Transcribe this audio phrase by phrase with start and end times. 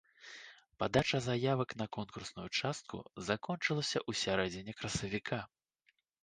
[0.79, 5.39] Падача заявак на конкурсную частку закончылася ў сярэдзіне красавіка.